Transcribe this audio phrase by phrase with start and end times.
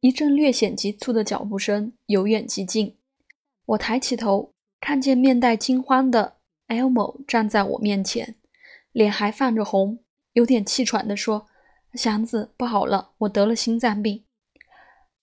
[0.00, 2.96] 一阵略显急促的脚步声由远及近。
[3.66, 6.38] 我抬起头，看见面带惊慌的
[6.68, 8.36] Elmo 站在我面前，
[8.92, 9.98] 脸还泛着红，
[10.32, 11.46] 有点气喘地说
[11.92, 14.24] ：“祥子，不好了，我得了心脏病。”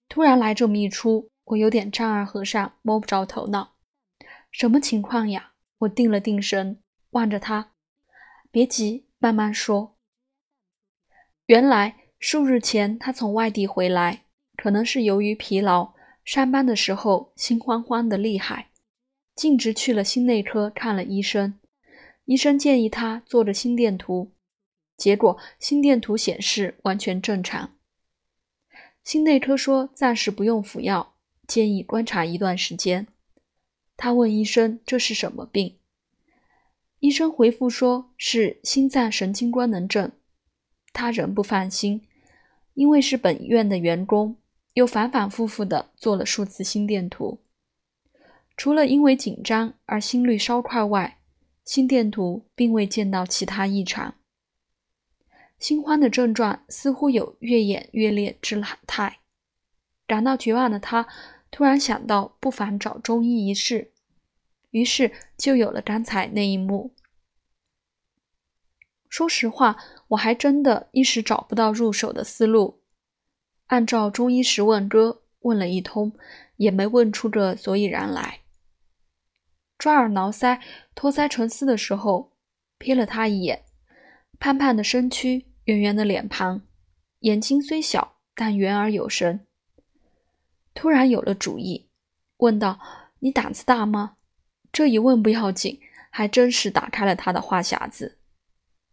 [0.08, 3.74] 突然来这么一出，我有点丈二和尚摸不着头脑。
[4.52, 5.54] 什么情况呀？
[5.80, 6.80] 我定了定神，
[7.12, 7.72] 望着他，
[8.52, 9.96] 别急，慢慢说。
[11.48, 14.24] 原来数日前他从外地回来，
[14.58, 15.94] 可能是由于疲劳，
[16.26, 18.72] 上班的时候心慌慌的厉害，
[19.36, 21.58] 径直去了心内科看了医生。
[22.26, 24.34] 医生建议他做着心电图，
[24.98, 27.76] 结果心电图显示完全正常。
[29.04, 31.16] 心内科说暂时不用服药，
[31.48, 33.08] 建议观察一段时间。
[33.96, 35.78] 他问医生这是什么病，
[37.00, 40.12] 医生回复说是心脏神经官能症。
[40.92, 42.06] 他仍不放心，
[42.74, 44.36] 因为是本院的员工，
[44.78, 47.42] 又反反复复的做了数次心电图，
[48.56, 51.18] 除了因为紧张而心率稍快外，
[51.66, 54.14] 心电图并未见到其他异常。
[55.58, 59.18] 心慌的症状似乎有越演越烈之态，
[60.06, 61.08] 感到绝望的他
[61.50, 63.92] 突然想到不妨找中医一试，
[64.70, 66.94] 于是就有了刚才那一幕。
[69.10, 72.80] 说实话，我还真的一时找不到入手的思路，
[73.68, 76.14] 按照中医十问歌问了一通，
[76.58, 78.40] 也没问出个所以然来。
[79.78, 80.60] 抓耳挠腮、
[80.96, 82.32] 托腮沉思的时候，
[82.80, 83.64] 瞥了他一眼。
[84.40, 86.62] 胖胖的身躯，圆圆的脸庞，
[87.20, 89.46] 眼睛虽小，但圆而有神。
[90.74, 91.90] 突然有了主意，
[92.38, 92.80] 问道
[93.20, 94.18] ：“你胆子大吗？”
[94.72, 95.80] 这一问不要紧，
[96.12, 98.18] 还真是打开了他的话匣子。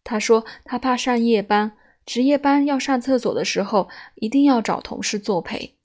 [0.02, 5.76] 他说他怕上夜班，值夜班要上厕所的时候，一定要找同事作陪。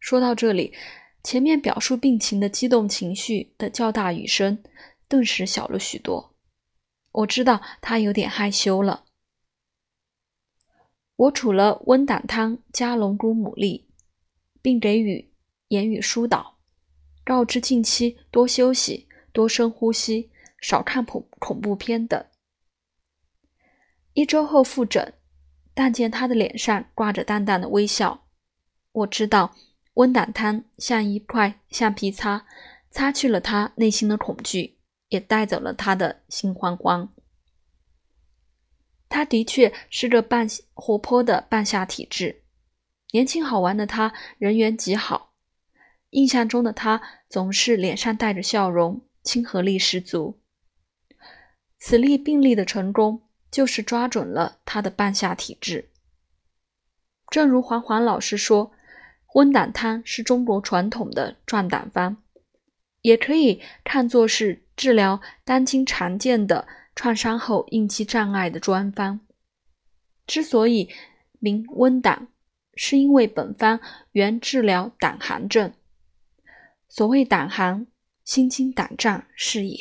[0.00, 0.74] 说到这里，
[1.22, 4.62] 前面表述病情的激动情绪的较大语声，
[5.08, 6.34] 顿时小了许多。
[7.12, 9.04] 我知道他有点害羞了。
[11.16, 13.84] 我煮了温胆汤加龙骨牡蛎，
[14.60, 15.32] 并给予
[15.68, 16.58] 言语疏导，
[17.24, 22.26] 告知近期多休息、多深呼吸、少看恐恐怖片等。
[24.12, 25.14] 一周后复诊，
[25.74, 28.26] 但见他的脸上挂着淡淡的微笑。
[28.92, 29.54] 我知道
[29.94, 32.46] 温胆汤像一块橡皮擦，
[32.90, 34.74] 擦去了他内心的恐惧。
[35.10, 37.14] 也带走了他的心慌慌。
[39.08, 42.42] 他的确是个半活泼的半夏体质，
[43.12, 45.34] 年轻好玩的他人缘极好，
[46.10, 50.40] 印象中的他总是脸上带着笑容，亲和力十足。
[51.78, 53.23] 此例病例的成功，
[53.54, 55.88] 就是抓准了他的半夏体质。
[57.30, 58.72] 正如黄黄老师说，
[59.34, 62.16] 温胆汤是中国传统的壮胆方，
[63.02, 64.62] 也可以看作是。
[64.76, 66.66] 治疗当今常见的
[66.96, 69.20] 创伤后应激障碍的专方，
[70.26, 70.90] 之所以
[71.38, 72.26] 名温胆，
[72.74, 73.78] 是因为本方
[74.10, 75.72] 原治疗胆寒症。
[76.88, 77.86] 所谓胆寒，
[78.24, 79.78] 心惊胆战是也。